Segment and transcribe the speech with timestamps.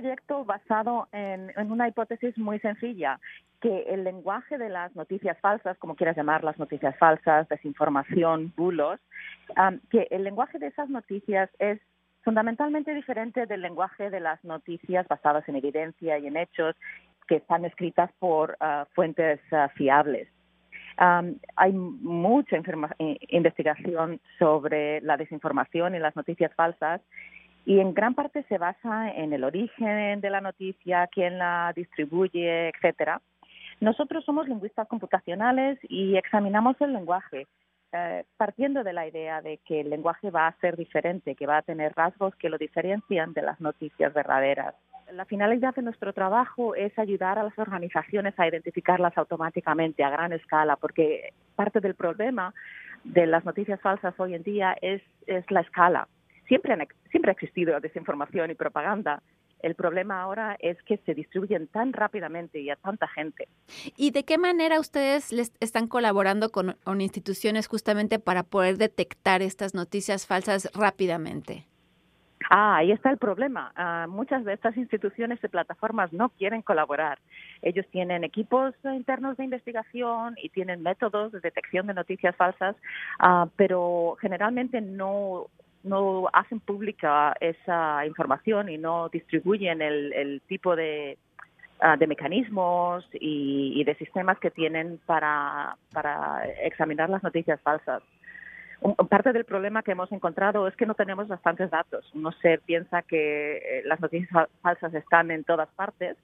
[0.00, 3.18] proyecto basado en, una hipótesis muy sencilla,
[3.62, 9.00] que el lenguaje de las noticias falsas, como quieras llamar las noticias falsas, desinformación, bulos,
[9.90, 11.80] que el lenguaje de esas noticias es
[12.22, 16.76] fundamentalmente diferente del lenguaje de las noticias basadas en evidencia y en hechos
[17.26, 20.28] que están escritas por ah, fuentes ah, fiables.
[20.98, 27.00] hay mucha eh, investigación sobre la desinformación y las noticias falsas
[27.66, 32.68] y en gran parte se basa en el origen de la noticia, quién la distribuye,
[32.68, 33.20] etcétera.
[33.80, 37.48] Nosotros somos lingüistas computacionales y examinamos el lenguaje
[37.92, 41.58] eh, partiendo de la idea de que el lenguaje va a ser diferente, que va
[41.58, 44.74] a tener rasgos que lo diferencian de las noticias verdaderas.
[45.12, 50.32] La finalidad de nuestro trabajo es ayudar a las organizaciones a identificarlas automáticamente a gran
[50.32, 52.54] escala, porque parte del problema
[53.02, 56.08] de las noticias falsas hoy en día es, es la escala.
[56.46, 56.76] Siempre,
[57.10, 59.22] siempre ha existido desinformación y propaganda,
[59.60, 63.48] el problema ahora es que se distribuyen tan rápidamente y a tanta gente.
[63.96, 69.74] ¿Y de qué manera ustedes les están colaborando con, instituciones justamente para poder detectar estas
[69.74, 71.66] noticias falsas rápidamente?
[72.48, 73.72] Ah, ahí está el problema.
[73.74, 77.18] Ah, muchas de estas instituciones y plataformas no quieren colaborar.
[77.60, 82.76] Ellos tienen equipos internos de investigación y tienen métodos de detección de noticias falsas,
[83.18, 85.46] ah, pero generalmente no
[85.86, 91.18] no hacen pública esa información y no distribuyen el, tipo de,
[91.80, 98.02] ah, de mecanismos y, de sistemas que tienen para, para examinar las noticias falsas.
[99.08, 102.04] parte del problema que hemos encontrado es que no tenemos bastantes datos.
[102.14, 106.16] Uno se piensa que eh, las noticias falsas están en todas partes,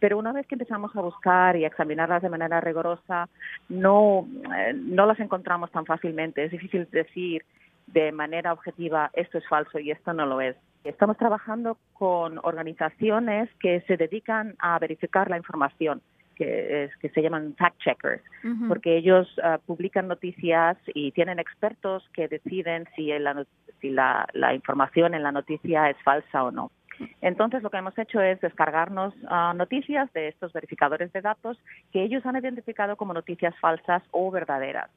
[0.00, 3.28] pero una vez que empezamos a buscar y a examinarlas de manera rigurosa,
[3.68, 6.44] no, eh, no las encontramos tan fácilmente.
[6.44, 7.44] Es difícil decir
[7.86, 10.56] de manera objetiva esto es falso y esto no lo es.
[10.84, 16.02] Estamos trabajando con organizaciones que se dedican a verificar la información,
[16.36, 18.22] que, es, que se llaman fact checkers,
[18.68, 23.46] porque ellos ah, publican noticias y tienen expertos que deciden si, la,
[23.80, 26.70] si la, información en la noticia es falsa o no.
[27.22, 31.58] Entonces, lo que hemos hecho es descargarnos ah, noticias de estos verificadores de datos
[31.92, 34.90] que ellos han identificado como noticias falsas o verdaderas.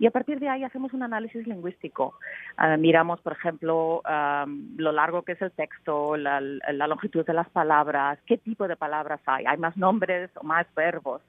[0.00, 2.14] Y a partir de ahí hacemos un análisis lingüístico.
[2.56, 4.00] Ah, miramos, por ejemplo,
[4.76, 9.20] lo largo que es el texto, la, longitud de las palabras, qué tipo de palabras
[9.26, 9.44] hay.
[9.46, 11.20] ¿Hay más nombres o más verbos?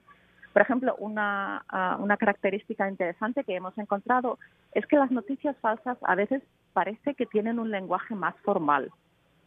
[0.54, 4.38] Por ejemplo, una, ah, una característica interesante que hemos encontrado
[4.72, 8.90] es que las noticias falsas a veces parece que tienen un lenguaje más formal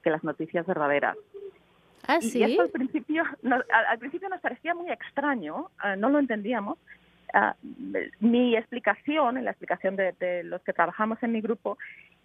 [0.04, 1.18] que las noticias verdaderas.
[2.08, 2.38] ¿Ah, sí?
[2.38, 3.24] y, al principio,
[3.90, 6.78] al, principio nos parecía muy extraño, ah, no lo entendíamos,
[8.20, 11.78] Mi explicación, en la explicación de, los que trabajamos en mi grupo,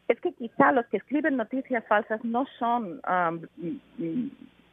[0.09, 3.01] es que quizá los que escriben noticias falsas no son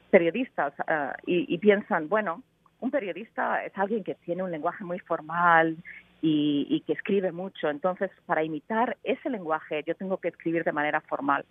[0.09, 2.43] periodistas ah, y, piensan, bueno,
[2.79, 5.77] un periodista es alguien que tiene un lenguaje muy formal
[6.21, 10.71] y, y, que escribe mucho, entonces para imitar ese lenguaje yo tengo que escribir de
[10.71, 11.45] manera formal.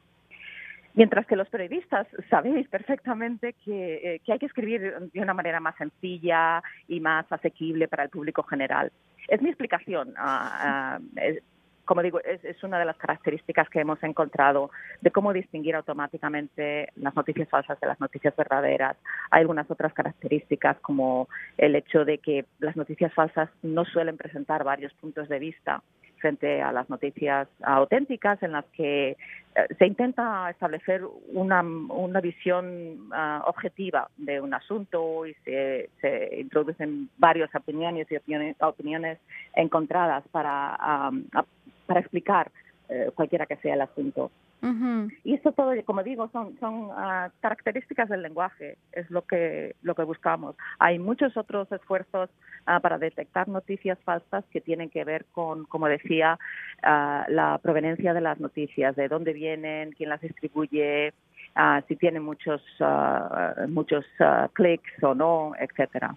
[0.96, 5.76] Mientras que los periodistas sabéis perfectamente eh, que, hay que escribir de una manera más
[5.76, 8.90] sencilla y más asequible para el público general.
[9.28, 10.14] Es mi explicación.
[10.16, 10.98] Ah,
[11.84, 14.70] como digo, es, una de las características que hemos encontrado
[15.02, 18.96] de cómo distinguir automáticamente las noticias falsas de las noticias verdaderas.
[19.30, 24.64] Hay algunas otras características como el hecho de que las noticias falsas no suelen presentar
[24.64, 25.82] varios puntos de vista
[26.18, 29.16] frente a las noticias auténticas en las que eh,
[29.78, 37.08] se intenta establecer una, una visión ah, objetiva de un asunto y se, se, introducen
[37.18, 38.16] varias opiniones y
[38.60, 39.18] opiniones,
[39.54, 41.10] encontradas para,
[41.86, 42.50] para explicar
[42.88, 44.30] eh, cualquiera que sea el asunto.
[45.22, 49.94] Y esto todo, como digo, son, son ah, características del lenguaje, es lo que, lo
[49.94, 50.56] que buscamos.
[50.78, 52.30] Hay muchos otros esfuerzos
[52.64, 56.38] ah, para detectar noticias falsas que tienen que ver con, como decía,
[56.82, 61.12] ah, la proveniencia de las noticias, de dónde vienen, quién las distribuye,
[61.88, 62.62] si tienen muchos,
[63.68, 64.04] muchos
[64.52, 66.14] clics o no, etcétera.